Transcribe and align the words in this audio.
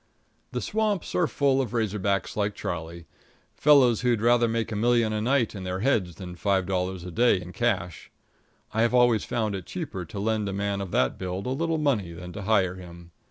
The 0.51 0.61
swamps 0.61 1.13
are 1.13 1.27
full 1.27 1.61
of 1.61 1.73
razor 1.75 1.99
backs 1.99 2.35
like 2.35 2.55
Charlie, 2.55 3.05
fellows 3.53 4.01
who'd 4.01 4.19
rather 4.19 4.47
make 4.47 4.71
a 4.71 4.75
million 4.75 5.13
a 5.13 5.21
night 5.21 5.53
in 5.53 5.63
their 5.63 5.81
heads 5.81 6.15
than 6.15 6.35
five 6.35 6.65
dollars 6.65 7.03
a 7.03 7.11
day 7.11 7.39
in 7.39 7.53
cash. 7.53 8.09
I 8.73 8.81
have 8.81 8.95
always 8.95 9.25
found 9.25 9.53
it 9.53 9.67
cheaper 9.67 10.03
to 10.05 10.19
lend 10.19 10.49
a 10.49 10.53
man 10.53 10.81
of 10.81 10.89
that 10.89 11.19
build 11.19 11.45
a 11.45 11.49
little 11.49 11.77
money 11.77 12.13
than 12.13 12.33
to 12.33 12.41
hire 12.41 12.73
him. 12.77 13.11